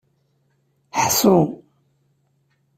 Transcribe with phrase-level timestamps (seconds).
[1.03, 1.37] Ḥṣu.